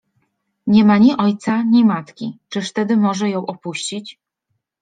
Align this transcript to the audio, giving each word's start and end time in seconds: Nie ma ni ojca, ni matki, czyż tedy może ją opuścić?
Nie 0.75 0.85
ma 0.91 0.95
ni 0.97 1.17
ojca, 1.17 1.63
ni 1.63 1.83
matki, 1.85 2.37
czyż 2.49 2.73
tedy 2.73 2.97
może 2.97 3.29
ją 3.29 3.45
opuścić? 3.45 4.19